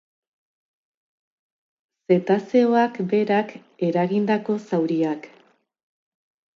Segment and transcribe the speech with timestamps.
[2.13, 3.55] Zetazeoak berak
[3.91, 5.33] eragindako zauriak.